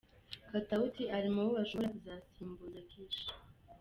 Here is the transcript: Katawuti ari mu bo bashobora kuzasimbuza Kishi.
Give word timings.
Katawuti 0.51 1.03
ari 1.15 1.27
mu 1.33 1.41
bo 1.45 1.51
bashobora 1.57 1.91
kuzasimbuza 1.95 2.79
Kishi. 2.89 3.27